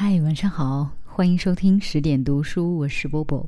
[0.00, 3.44] 嗨，晚上好，欢迎收听十点读书，我是波波。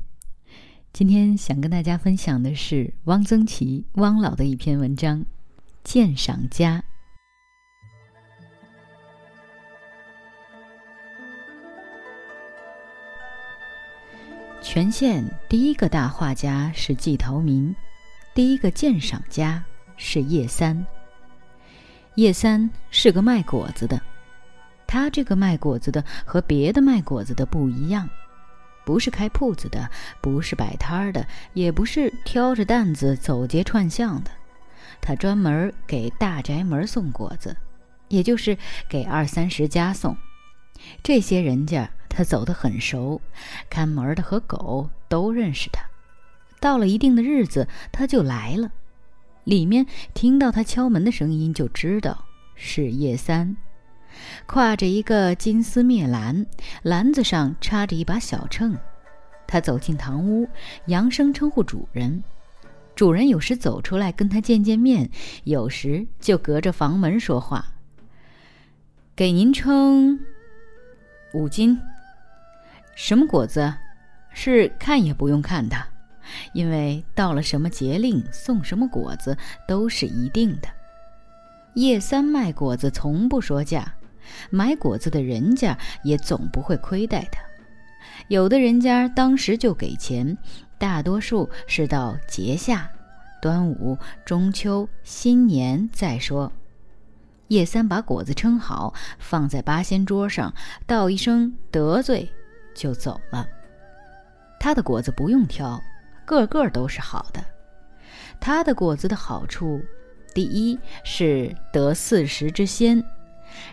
[0.91, 5.17] 今天想跟大家分享的是汪曾祺汪老的一篇文章
[5.81, 6.83] 《鉴赏家》。
[14.61, 17.73] 全县第一个大画家是季陶民，
[18.33, 19.63] 第一个鉴赏家
[19.95, 20.85] 是叶三。
[22.15, 23.97] 叶三是个卖果子的。
[24.91, 28.09] 他这个卖果子的和别的卖果子的不一样，
[28.83, 34.29] 不是开铺子的，不是摆摊儿的，也不是挑着担子走街串巷的。
[34.99, 37.55] 他专门给大宅门送果子，
[38.09, 38.57] 也就是
[38.89, 40.17] 给二三十家送。
[41.01, 43.21] 这些人家他走得很熟，
[43.69, 45.81] 看门的和狗都认识他。
[46.59, 48.69] 到了一定的日子，他就来了。
[49.45, 53.55] 里面听到他敲门的声音，就知道是叶三。
[54.47, 56.45] 挎着一个金丝篾篮，
[56.83, 58.77] 篮子上插着一把小秤。
[59.47, 60.47] 他走进堂屋，
[60.85, 62.23] 扬声称呼主人。
[62.95, 65.09] 主人有时走出来跟他见见面，
[65.43, 67.65] 有时就隔着房门说话。
[69.15, 70.19] 给您称
[71.33, 71.79] 五斤。
[72.95, 73.73] 什么果子？
[74.33, 75.75] 是看也不用看的，
[76.53, 79.37] 因为到了什么节令送什么果子
[79.67, 80.69] 都是一定的。
[81.73, 83.93] 叶三卖果子从不说价。
[84.49, 87.41] 买果子的人家也总不会亏待他，
[88.27, 90.37] 有的人家当时就给钱，
[90.77, 92.89] 大多数是到节下、
[93.41, 96.51] 端午、中秋、新年再说。
[97.47, 100.53] 叶三把果子称好，放在八仙桌上，
[100.87, 102.31] 道一声得罪，
[102.73, 103.45] 就走了。
[104.57, 105.81] 他的果子不用挑，
[106.23, 107.43] 个个都是好的。
[108.39, 109.81] 他的果子的好处，
[110.33, 113.03] 第一是得四时之鲜。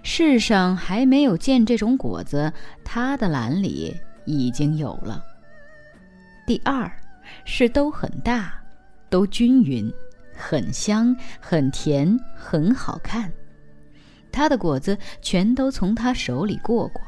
[0.02, 2.52] 世上还没有见这种果子，
[2.84, 5.24] 他的篮里已经有了。
[6.46, 6.90] 第二，
[7.44, 8.54] 是都很大，
[9.10, 9.92] 都均匀，
[10.34, 13.30] 很香，很甜，很好看。
[14.30, 17.00] 他的果子全都从他手里过过，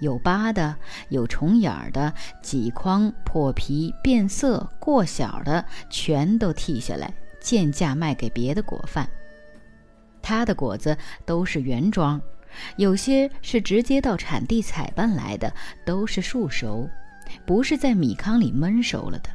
[0.00, 0.76] 有疤的，
[1.08, 2.12] 有虫眼儿的，
[2.42, 9.08] 几筐破皮变色过小的，全都剔下来，贱价卖给别的果贩。
[10.22, 12.20] 他的果子都是原装，
[12.76, 15.52] 有些是直接到产地采办来的，
[15.84, 16.88] 都是树熟，
[17.46, 19.30] 不是在米糠里焖熟了的。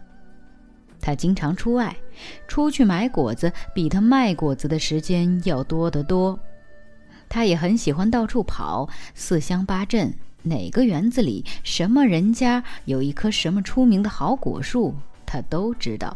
[1.01, 1.96] 他经常出外，
[2.47, 6.40] 出去买果子比他卖果子的时间要多得多。
[7.29, 10.13] 他也很喜欢到处跑，四乡八镇，
[10.44, 16.16] 哪个园子里什么人家有一棵什么出名的好果树，他都知道。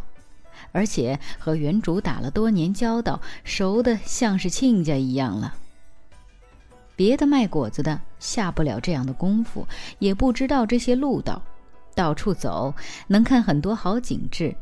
[0.72, 5.56] 而且和原主打了多年交道，熟的像是亲家一样了。
[6.96, 9.66] 别的卖果子的下不了这样的功夫，
[10.00, 11.42] 也不知道这些路道，
[11.96, 12.74] 到处走
[13.08, 14.56] 能看很多好景致，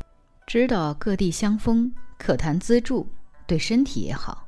[0.46, 3.08] 知道各地乡风，可谈资助，
[3.46, 4.46] 对身体也好。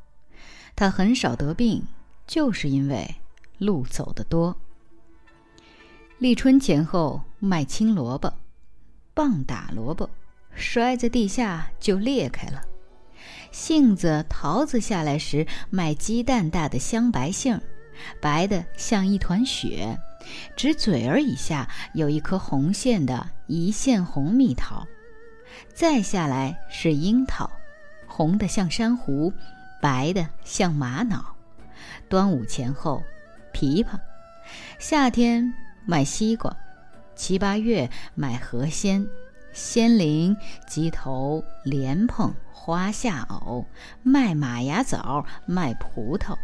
[0.76, 1.84] 他很少得病，
[2.26, 3.16] 就是因为
[3.58, 4.56] 路走得多。
[6.18, 8.32] 立春前后卖青萝卜，
[9.14, 10.08] 棒打萝卜。
[10.54, 12.62] 摔在地下就裂开了。
[13.52, 17.60] 杏子、桃子下来时，卖鸡蛋大的香白杏，
[18.20, 19.98] 白的像一团雪，
[20.54, 24.86] 只嘴儿以下有一颗红线的一线红蜜桃。
[25.74, 27.50] 再下来是樱桃，
[28.06, 29.32] 红的像珊瑚，
[29.82, 31.24] 白的像玛瑙。
[32.08, 33.02] 端午前后，
[33.52, 33.98] 枇杷。
[34.78, 35.52] 夏天
[35.84, 36.56] 卖西瓜，
[37.16, 39.04] 七八月卖河鲜。
[39.52, 43.66] 仙灵、鸡头、莲蓬、花下藕，
[44.02, 46.36] 卖马牙枣，卖葡萄。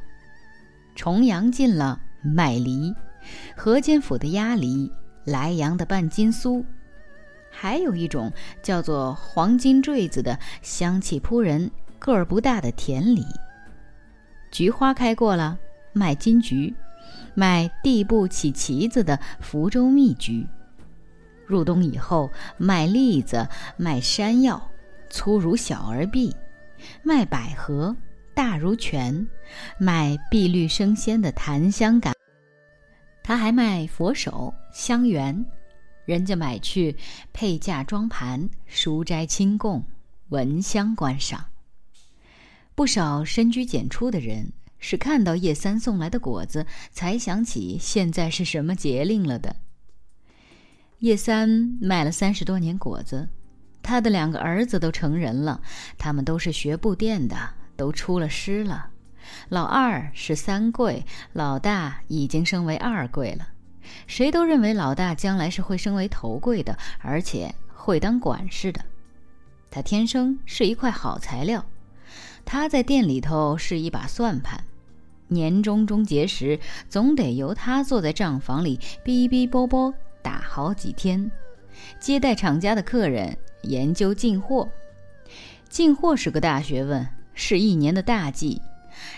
[0.95, 2.95] 重阳近了，卖梨，
[3.57, 4.91] 河间府的鸭梨，
[5.25, 6.65] 莱阳的半斤酥。
[7.51, 13.25] 还有一种叫做黄金坠子的，香气扑人，个儿不大的甜梨。
[14.51, 15.59] 菊花开过了，
[15.93, 16.75] 卖金菊，
[17.35, 20.47] 卖地不起旗子的福州蜜菊。
[21.47, 24.71] 入冬以后，卖栗子，卖山药，
[25.09, 26.35] 粗如小儿臂；
[27.03, 27.97] 卖百合，
[28.35, 29.27] 大如拳；
[29.79, 32.15] 卖碧绿生鲜的檀香杆。
[33.23, 35.45] 他还卖佛手、香橼，
[36.05, 36.97] 人家买去
[37.33, 39.85] 配架装盘，书斋清供，
[40.29, 41.47] 闻香观赏。
[42.75, 49.57] 不少深居简出的人，是看到叶三送来的果子，才想起现在是什么节令了的。
[51.01, 53.29] 叶三卖了三十多年果子，
[53.83, 55.61] 他的两个儿子都成人了，
[55.99, 57.37] 他们都是学布店的，
[57.77, 58.91] 都出了师了。
[59.51, 61.05] 老二是三贵，
[61.35, 63.49] 老大已经升为二贵了。
[64.07, 68.81] 谁都认为老大将来是会升为头柜的，而且会当管事的。
[69.71, 71.65] 他天生是一块好材料。
[72.47, 74.65] 他在店里头是一把算盘，
[75.29, 76.59] 年终终结时
[76.89, 79.93] 总得由他坐在账房里哔哔啵啵
[80.27, 81.31] 打好几天，
[82.01, 84.69] 接待厂家的客人，研究进货。
[85.69, 88.61] 进货是个大学问，是一年的大计。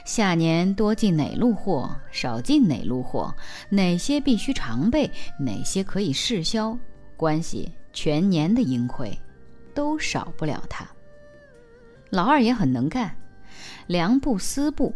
[0.05, 3.35] 下年多进哪路货，少进哪路货，
[3.71, 5.11] 哪些必须常备，
[5.41, 6.79] 哪些可以试销，
[7.17, 9.19] 关系全年的盈亏，
[9.75, 10.87] 都少不了他。
[12.11, 13.17] 老二也很能干，
[13.87, 14.95] 量布丝布，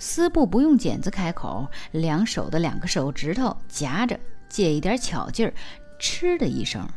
[0.00, 4.18] 丝布不用剪子开口，两手的两个手指头夹着，
[4.56, 5.52] 借一点巧劲儿，
[5.98, 6.88] 嗤的一声，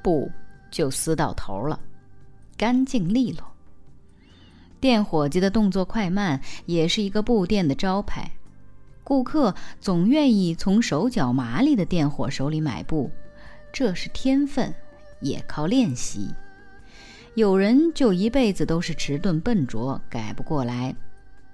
[0.00, 0.30] 布
[0.70, 1.80] 就撕到头了，
[2.56, 3.44] 干净利落。
[4.78, 8.30] 店伙计的动作快慢也是一个布店的招牌，
[9.02, 13.10] 顾客总愿意从手脚麻利的店伙手里买布，
[13.72, 14.72] 这是天分，
[15.18, 16.32] 也靠练习。
[17.34, 20.94] 有人就一辈子都是迟钝笨拙，改不过来。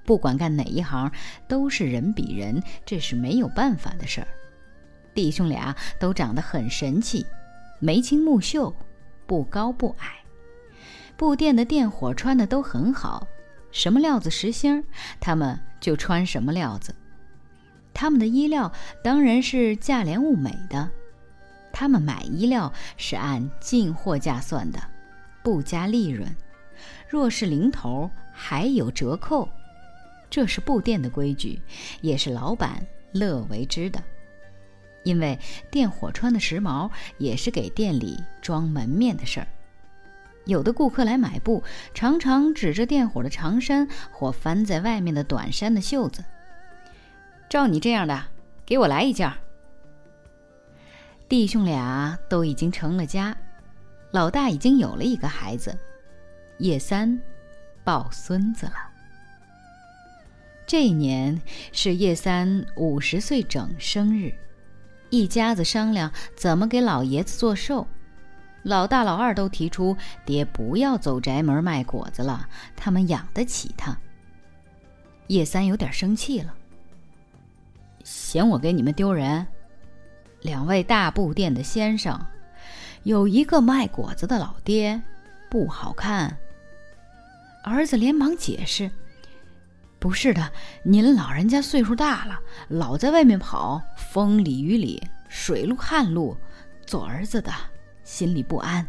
[0.05, 1.11] 不管干哪一行，
[1.49, 4.29] 都是人比人，这是没有办法的事儿。
[5.17, 7.25] 弟兄俩都长得很神气，
[7.81, 8.73] 眉清目秀，
[9.27, 10.13] 不高不矮。
[11.17, 13.27] 布店的店伙穿的都很好，
[13.73, 14.85] 什么料子实心儿，
[15.19, 16.95] 他们就穿什么料子。
[17.95, 18.71] 他们的衣料
[19.03, 20.91] 当然是价廉物美的，
[21.73, 24.79] 他们买衣料是按进货价算的。
[25.43, 26.29] 不加利润，
[27.09, 29.49] 若是零头还有折扣，
[30.29, 31.59] 这是布店的规矩，
[32.03, 34.03] 也是老板乐为之的。
[35.07, 35.39] 因为
[35.71, 39.47] 店伙穿的时髦，也是给店里装门面的事儿。
[40.45, 41.63] 有的顾客来买布，
[41.95, 46.25] 常常指着店伙的长衫或翻在外面的短衫的袖子
[47.49, 48.25] ：“照你这样的，
[48.67, 49.33] 给我来一件。”
[51.29, 53.37] 弟兄俩都已经成了家。
[54.13, 55.77] 老大已经有了一个孩子，
[56.59, 57.21] 叶三
[57.85, 58.75] 抱孙子了。
[60.67, 64.33] 这一年是叶三五十岁整生日，
[65.17, 67.87] 一家子商量怎么给老爷子做寿。
[68.63, 69.97] 老大、老二都提出，
[70.27, 72.47] 爹不要走宅门卖果子了，
[72.77, 73.97] 他们养得起他。
[75.29, 76.53] 叶三有点生气了，
[78.05, 79.47] 嫌我给你们丢人？
[80.43, 82.21] 两位大布店的先生。
[83.05, 85.01] 有一个卖果子的老爹，
[85.49, 86.37] 不好看。
[87.65, 88.91] 儿子连忙解释
[89.99, 90.53] ：“不是的，
[90.83, 92.39] 您老人家岁数大了，
[92.69, 96.37] 老在外面跑，风里雨里，水路旱路，
[96.87, 97.53] 做儿子的
[98.05, 98.87] 心里不安。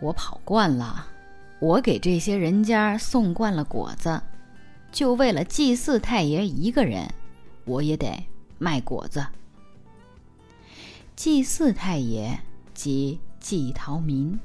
[0.00, 1.06] 我跑惯了，
[1.60, 4.20] 我给这些人家送惯了果子，
[4.90, 7.06] 就为了祭祀太爷一个人，
[7.64, 8.26] 我也得
[8.58, 9.24] 卖果子。”
[11.14, 12.40] 祭祀太爷
[12.74, 14.38] 即季陶民，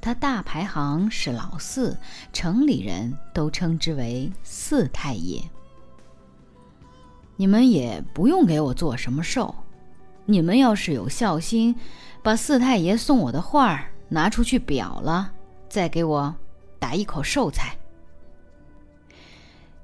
[0.00, 1.96] 他大排行是老四，
[2.32, 5.42] 城里人都称之为四太爷。
[7.36, 9.54] 你们也不用给我做什么寿，
[10.24, 11.74] 你们要是有孝心，
[12.22, 15.32] 把四太爷送我的画拿出去裱了，
[15.68, 16.34] 再给我
[16.78, 17.76] 打一口寿菜。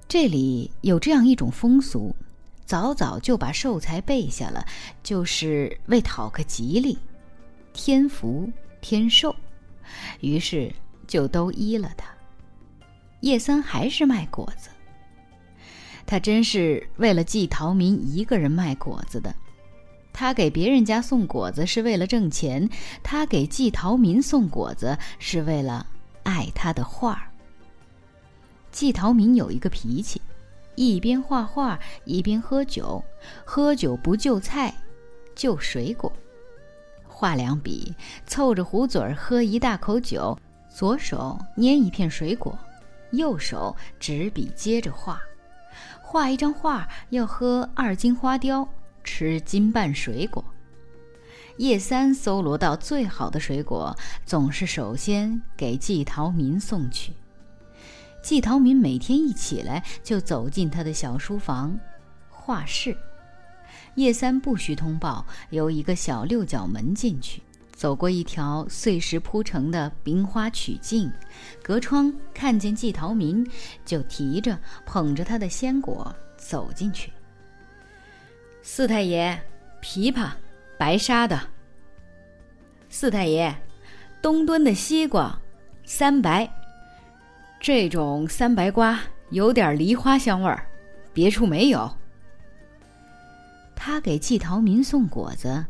[0.06, 2.14] 这里有这样一种风俗。
[2.64, 4.62] 早早就把寿材备下了，
[5.02, 6.98] 就是为讨个吉利，
[7.72, 8.46] 添福
[8.82, 9.34] 添寿。
[10.20, 10.72] 于是
[11.06, 12.08] 就都依了他。
[13.20, 14.70] 叶三还是卖果子，
[16.06, 19.34] 他真是为了季陶民一个人卖果子的。
[20.12, 22.68] 他给别人家送果子是为了挣钱，
[23.02, 25.86] 他给季陶民送果子是为了
[26.22, 27.22] 爱他的画。
[28.70, 30.20] 季陶民有一个脾气。
[30.80, 33.04] 一边画画一边喝酒，
[33.44, 34.72] 喝酒不就菜，
[35.34, 36.12] 就水果。
[37.18, 37.92] 画两笔，
[38.28, 40.38] 凑着壶嘴儿喝一大口酒，
[40.72, 42.56] 左手捏一片水果，
[43.10, 45.20] 右手执笔接着画。
[46.00, 48.68] 画一张画要喝二斤花雕，
[49.02, 50.44] 吃斤半水果。
[51.56, 53.92] 叶三搜罗到最好的水果，
[54.24, 57.12] 总是首先给季陶民送去。
[58.22, 61.76] 季陶民每天一起来就走进他的小书房，
[62.30, 62.96] 画室。
[63.94, 71.12] 叶三不需通报，由一个小六角门进去，走过一条碎石铺成的冰花曲径，
[71.62, 73.46] 隔窗看见季陶民，
[73.84, 77.12] 就提着捧着他的鲜果走进去。
[78.62, 79.40] 四太爷，
[79.80, 80.30] 枇杷，
[80.76, 81.40] 白沙的。
[82.90, 83.54] 四太爷，
[84.20, 85.40] 东墩的西瓜，
[85.84, 86.50] 三白。
[87.60, 90.66] 这种三白瓜有点梨花香味儿，
[91.12, 91.90] 别处没有。
[93.80, 95.64] 他给季陶民送果子，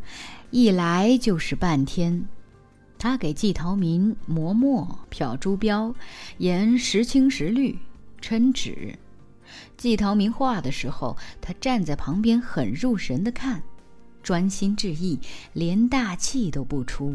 [0.50, 2.26] 一来就是半天。
[2.96, 5.94] 他给季陶民磨墨、漂朱标、
[6.38, 7.78] 研时青时绿、
[8.22, 8.98] 抻纸。
[9.76, 13.62] 季陶民画的时候，他站在旁边很入神的看，
[14.22, 15.20] 专心致意，
[15.52, 17.14] 连大气都不出。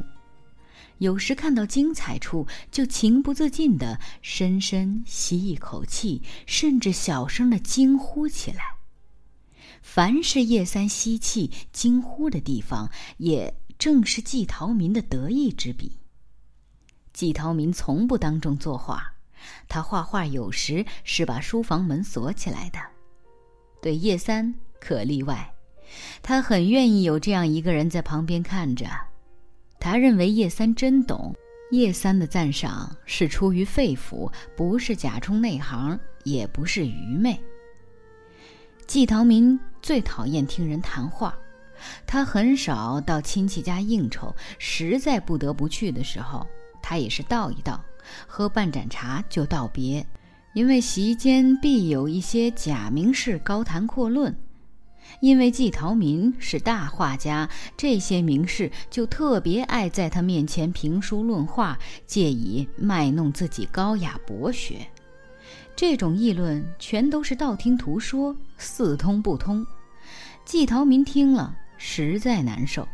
[0.99, 8.75] 有时看到精彩处，就情不自禁地深深吸一口气，甚至小声地惊呼起来。
[9.83, 15.99] 凡是叶三吸气、惊呼的地方，也正是季陶民的得意之笔。
[17.11, 19.13] 季陶民从不当众作画，
[19.67, 22.79] 他画画有时是把书房门锁起来的。
[23.81, 25.53] 对叶三可例外，
[26.23, 28.87] 他很愿意有这样一个人在旁边看着。
[29.79, 31.35] 他认为叶三真懂，
[31.71, 37.37] 叶三的赞赏是出于肺腑，不是假充内行，也不是愚昧。
[38.85, 41.35] 季陶民最讨厌听人谈话，
[42.05, 46.45] 他很少到亲戚家应酬，实在不得不去的时候，
[46.81, 47.83] 他也是道一道，
[48.27, 50.05] 喝半盏茶就道别，
[50.53, 54.35] 因为席间必有一些假名士高谈阔论。
[55.19, 64.87] 因为季陶民是大画家，这些名士就特别爱在他面前评书论画，借以卖弄自己高雅博学。
[65.75, 69.65] 这种议论全都是道听途说，似通不通。
[70.45, 72.87] 季陶民听了实在难受。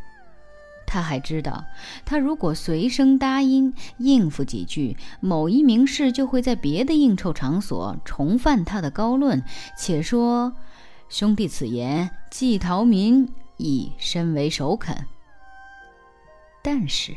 [0.87, 1.63] 他还知道，
[2.03, 9.43] 他如果随声答应应付几句，某一名士就会在别的应酬场所重犯他的高论，
[9.77, 10.53] 且说。
[11.09, 14.95] 兄弟，此言季陶民亦深为首肯。
[16.63, 17.15] 但是，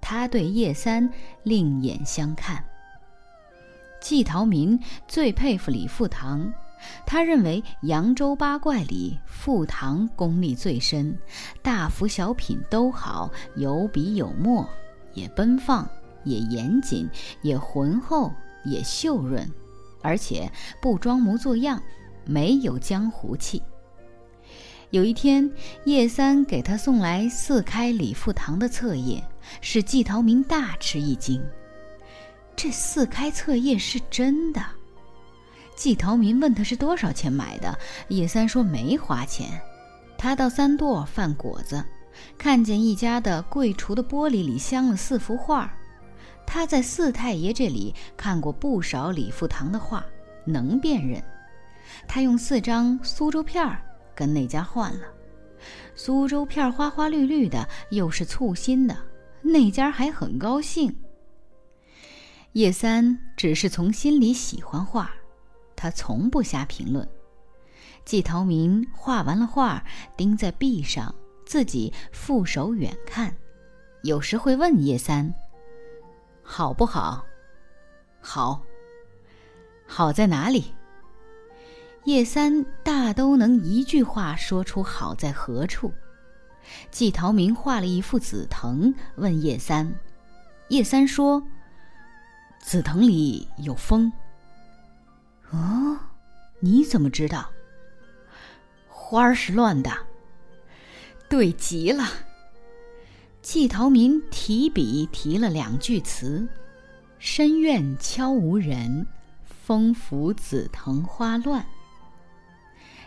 [0.00, 1.10] 他对叶三
[1.42, 2.64] 另眼相看。
[4.02, 6.52] 季陶民最佩服李富堂，
[7.06, 11.16] 他认为扬州八怪里富堂功力最深，
[11.62, 14.68] 大幅小品都好，有笔有墨，
[15.14, 15.88] 也奔放，
[16.24, 17.08] 也严谨，
[17.42, 18.32] 也浑厚，
[18.64, 19.48] 也秀润，
[20.02, 21.80] 而且不装模作样。
[22.24, 23.62] 没有江湖气。
[24.90, 25.50] 有一天，
[25.84, 29.24] 叶三给他送来四开李富堂的册页，
[29.60, 31.42] 使季陶民大吃一惊。
[32.54, 34.62] 这四开册页是真的。
[35.74, 37.76] 季陶民问他是多少钱买的，
[38.08, 39.60] 叶三说没花钱。
[40.16, 41.84] 他到三垛贩果子，
[42.38, 45.72] 看见一家的柜橱的玻璃里镶了四幅画。
[46.46, 50.04] 他在四太爷这里看过不少李富堂的画，
[50.44, 51.20] 能辨认。
[52.06, 53.82] 他用四张苏州片儿
[54.14, 55.06] 跟那家换了，
[55.96, 58.96] 苏州片花花绿绿的，又是簇新的，
[59.40, 60.94] 那家还很高兴。
[62.52, 65.10] 叶三只是从心里喜欢画，
[65.74, 67.08] 他从不瞎评论。
[68.04, 69.82] 季陶民画完了画，
[70.16, 71.14] 钉在壁上，
[71.46, 73.34] 自己负手远看，
[74.02, 75.32] 有时会问叶三
[76.42, 77.24] ：“好不好？
[78.20, 78.62] 好，
[79.86, 80.74] 好在哪里？”
[82.04, 85.90] 叶三大都能一句话说出好在何处。
[86.90, 89.94] 季陶民画了一幅紫藤，问叶三。
[90.68, 91.42] 叶三说
[92.62, 94.10] ：“紫藤里有风。”
[95.52, 95.98] 哦，
[96.60, 97.50] 你怎么知道？
[98.88, 99.90] 花儿是乱的。
[101.28, 102.08] 对极了。
[103.42, 106.48] 季陶民提笔提了两句词
[107.18, 109.06] ：“深院悄无人，
[109.44, 111.66] 风拂紫藤花乱。”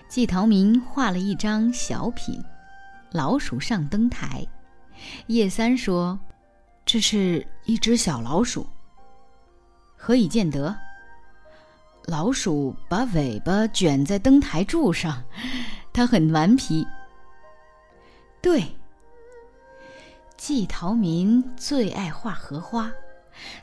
[0.10, 2.44] 季陶民画了一张小品，
[3.12, 4.46] 老鼠上灯台。
[5.28, 6.20] 叶三说
[6.86, 8.68] ：“这是一只小老鼠。
[10.06, 10.78] 何以见得？
[12.06, 15.24] 老鼠把尾巴卷在灯台柱上，
[15.92, 16.86] 它很顽皮。”
[18.40, 18.64] 对。
[20.38, 22.92] 季陶民最爱画荷花，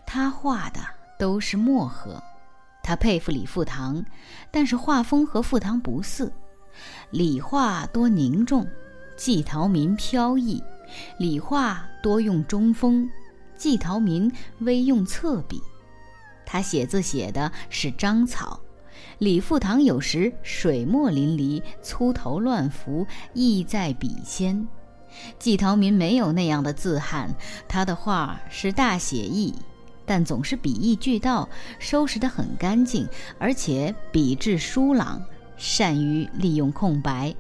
[0.05, 0.81] 他画的
[1.17, 2.21] 都是墨荷。
[2.83, 4.05] 他佩服李富堂，
[4.51, 6.33] 但是画风和富堂不似。
[7.13, 8.67] 李画多凝重，
[9.17, 10.61] 季陶民飘逸；
[11.21, 13.09] 李画多用中锋，
[13.57, 15.63] 季陶民微用侧笔。
[16.45, 18.61] 他写字写的是章草，
[19.19, 24.67] 李富堂有时水墨淋漓，粗头乱服，意在笔先。
[25.39, 27.35] 季陶民没有那样的字汉，
[27.69, 29.55] 他的画是大写意。
[30.05, 33.09] 但总是笔意俱到，收拾得很干净，
[33.39, 35.23] 而且笔致疏朗，
[35.57, 37.33] 善于利用空白。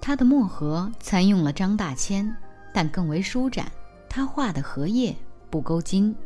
[0.00, 2.34] 他的墨荷参用了张大千，
[2.72, 3.70] 但更为舒展。
[4.08, 5.14] 他画的荷叶
[5.50, 6.16] 不勾筋，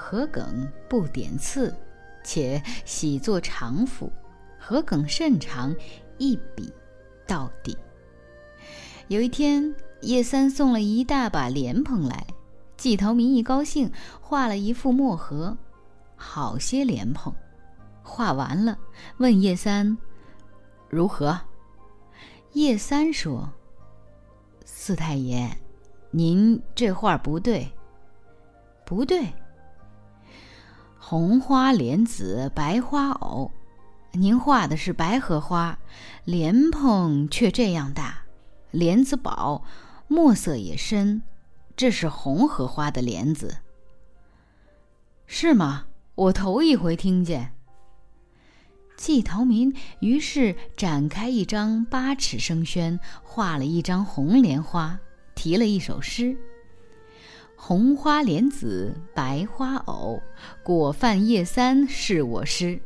[0.00, 1.74] 荷梗不点刺，
[2.22, 4.10] 且喜作长幅，
[4.56, 5.74] 荷梗甚长，
[6.18, 6.72] 一笔
[7.26, 7.76] 到底。
[9.08, 12.26] 有一天，叶三送了一大把莲蓬来，
[12.76, 13.90] 季陶明一高兴，
[14.20, 15.58] 画了一幅墨盒，
[16.16, 17.34] 好些莲蓬。
[18.02, 18.78] 画完了，
[19.18, 19.98] 问叶三
[20.88, 21.38] ：“如何？”
[22.54, 23.52] 叶三说
[24.64, 25.50] ：“四太爷，
[26.12, 27.70] 您这画不对，
[28.86, 29.26] 不对。
[31.10, 33.50] 红花莲子白花藕，
[34.12, 35.78] 您画的是白荷花，
[36.26, 38.24] 莲蓬却这样大。”
[38.72, 39.64] 莲子薄，
[40.06, 41.22] 墨色也深，
[41.74, 43.56] 这是红荷花的莲子，
[45.26, 45.86] 是吗？
[46.14, 47.54] 我头一回听见。
[48.98, 55.00] 季陶民于是展开一张八尺生宣，画了一张红莲花，
[55.34, 56.36] 题了一首诗
[57.60, 60.22] ：“红花莲子白花藕，
[60.62, 62.80] 果饭叶三是我师。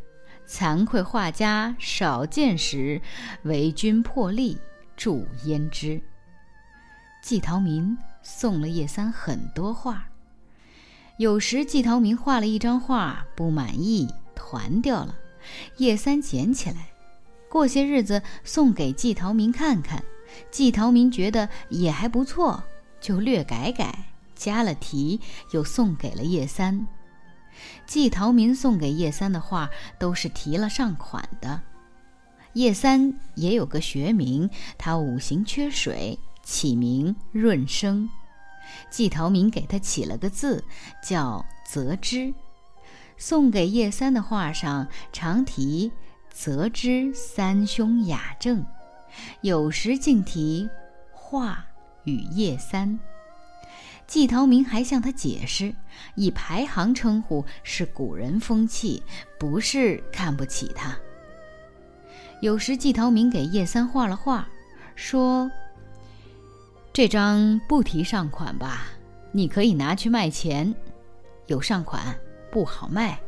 [0.48, 3.00] 惭愧画家少见时，
[3.42, 4.58] 为君破例。”
[4.96, 6.00] 祝胭脂。
[7.22, 10.06] 季陶民送了叶三很多画。
[11.18, 15.14] 有时季陶民画了一张画不满意，团掉了，
[15.76, 16.88] 叶三捡起来，
[17.48, 20.02] 过些日子送给季陶民看看。
[20.50, 22.62] 季陶民觉得也还不错，
[23.00, 24.11] 就略改改，
[24.42, 25.20] 加了题，
[25.52, 26.88] 又送给了叶三。
[27.86, 29.70] 季陶民送给叶三的画
[30.00, 31.60] 都是题了上款的。
[32.54, 38.10] 叶三也有个学名，他五行缺水，起名润生。
[38.90, 40.64] 季陶明给他起了个字，
[41.04, 42.34] 叫泽之。
[43.16, 45.92] 送给叶三的画上常题
[46.28, 48.66] “泽之三兄雅正”，
[49.42, 50.68] 有时竟题
[51.14, 51.64] “画
[52.04, 52.98] 与叶三”。
[54.12, 55.74] 季陶明还向他解释，
[56.16, 59.02] 以排行称呼是古人风气，
[59.38, 60.94] 不是看不起他。
[62.42, 64.46] 有时季陶明给叶三画了画，
[64.94, 65.50] 说
[66.92, 68.82] ：“这张不提上款吧，
[69.30, 70.74] 你可以拿去卖钱。
[71.46, 72.14] 有上款
[72.50, 73.18] 不好卖。”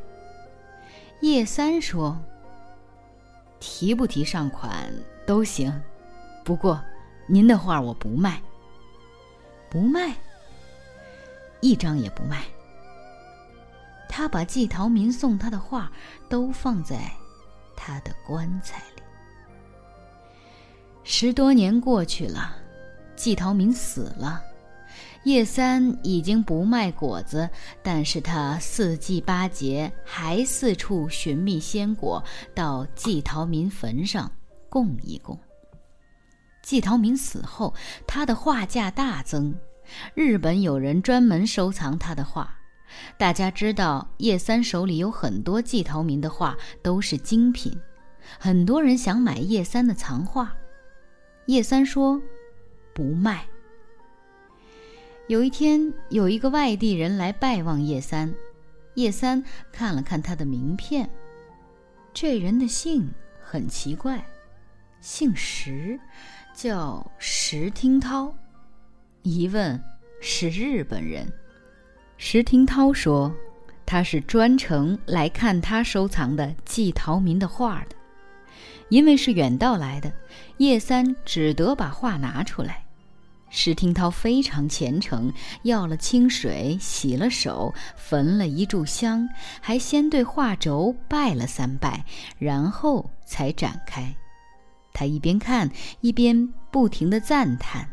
[1.23, 2.23] 叶三说
[3.59, 4.92] ：“提不提上款
[5.27, 5.73] 都行，
[6.44, 6.79] 不过
[7.27, 8.38] 您的画我不卖，
[9.70, 10.14] 不卖，
[11.64, 12.44] 一张也不卖。”
[14.07, 15.90] 他把季陶民送他的画
[16.29, 17.11] 都放在
[17.74, 19.03] 他的棺材里。
[21.03, 22.55] 十多年过去了，
[23.16, 24.40] 季陶民死了，
[25.24, 27.48] 叶三已经不卖果子，
[27.83, 32.22] 但是他四季八节还四处寻觅鲜果，
[32.55, 34.31] 到季陶民坟上
[34.68, 35.38] 供一供。
[36.62, 37.74] 季陶民死后，
[38.07, 39.55] 他的画价大增，
[40.14, 42.59] 日本有人专门收藏他的画。
[43.16, 47.77] 大家知道叶三手里有很多季陶民的画，都是精品，
[48.38, 50.55] 很多人想买叶三的藏画。
[51.47, 52.23] 叶三说
[52.94, 53.47] ：“不卖。”
[55.27, 58.33] 有一天，有一个外地人来拜望叶三，
[58.94, 59.42] 叶三
[59.73, 61.11] 看了看他的名片，
[62.12, 63.11] 这人的姓
[63.42, 64.25] 很奇怪，
[65.01, 65.99] 姓石，
[66.55, 68.33] 叫石听涛。
[69.27, 69.83] 一问，
[70.21, 71.27] 是日本人。
[72.19, 73.35] 石听涛说
[73.87, 77.97] ：“他是专程来看他收藏的季陶民的画的。”
[78.91, 80.13] 因为是远道来的，
[80.59, 82.85] 叶三只得把画拿出来。
[83.49, 85.33] 石听涛非常虔诚，
[85.63, 89.27] 要了清水洗了手，焚了一炷香，
[89.63, 92.05] 还先对画轴拜了三拜，
[92.39, 94.15] 然后才展开。
[94.93, 95.71] 他一边看
[96.03, 97.89] 一边不停地赞叹：“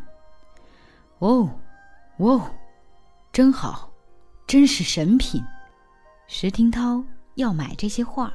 [1.22, 1.48] 哦，
[2.16, 2.50] 哦，
[3.32, 3.92] 真好，
[4.44, 5.40] 真是神品。”
[6.26, 7.04] 石听涛
[7.36, 8.34] 要买这些画，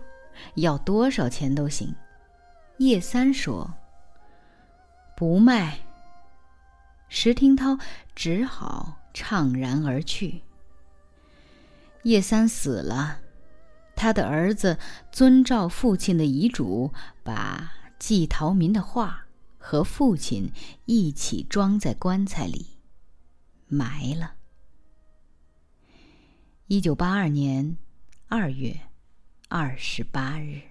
[0.55, 1.93] 要多少钱都行。
[2.77, 3.69] 叶三说
[5.17, 5.79] ：“不卖。”
[7.09, 7.77] 石听涛
[8.15, 10.43] 只好怅然而去。
[12.03, 13.19] 叶三死了，
[13.97, 14.77] 他的儿子
[15.11, 17.69] 遵照父亲的遗嘱，把
[17.99, 19.25] 季陶民的画
[19.57, 20.49] 和父亲
[20.85, 22.76] 一起装在棺材里，
[23.67, 24.33] 埋了。
[26.67, 27.77] 一九八二年
[28.27, 28.77] 二月
[29.47, 30.61] 二十八日。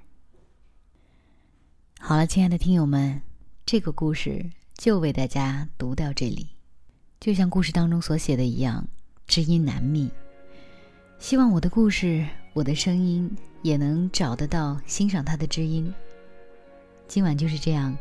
[1.98, 3.20] 好了，亲爱的听友们，
[3.64, 6.48] 这个故事就为大家读到这里。
[7.18, 8.86] 就像故事当中所写的一样，
[9.26, 10.10] 知音难觅。
[11.18, 15.92] 希望我的故事，我的声音也能找得到欣赏它的知音。
[17.08, 17.96] 今晚就是这样，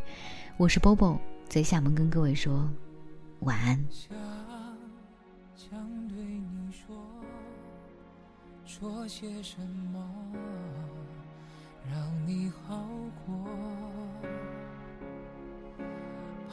[0.57, 2.69] 我是 Bobo，在厦门跟各位说
[3.39, 3.83] 晚安。
[8.77, 9.55] 说些什
[9.93, 10.03] 么
[11.89, 12.75] 让你好
[13.25, 13.33] 过？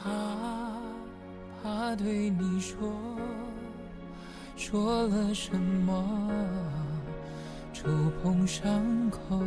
[0.01, 0.09] 怕
[1.61, 2.89] 怕对你说，
[4.55, 6.31] 说了什么，
[7.73, 7.89] 触
[8.21, 8.71] 碰伤
[9.11, 9.37] 口。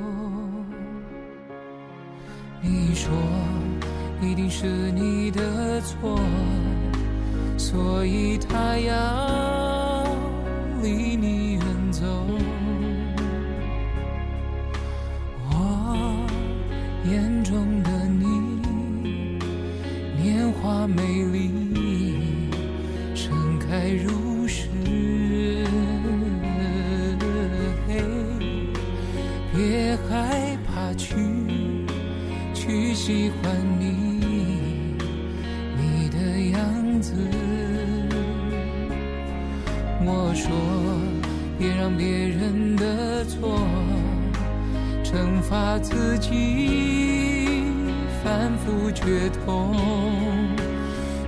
[2.61, 3.11] 你说
[4.21, 6.21] 一定是你的错，
[7.57, 9.16] 所以他要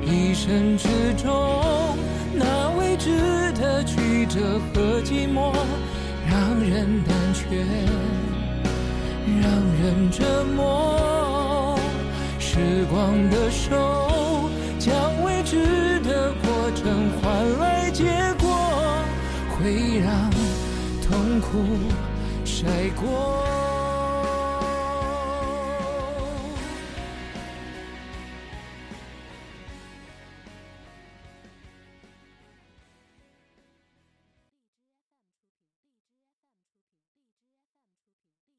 [0.05, 0.88] 一生之
[1.22, 1.96] 中，
[2.35, 5.53] 那未知的曲折和寂寞，
[6.29, 7.44] 让人胆怯，
[9.42, 9.51] 让
[9.83, 11.79] 人折磨。
[12.38, 14.48] 时光的手，
[14.79, 18.05] 将未知的过程换来结
[18.40, 18.48] 果，
[19.51, 20.31] 会让
[21.03, 21.59] 痛苦
[22.44, 23.67] 晒过。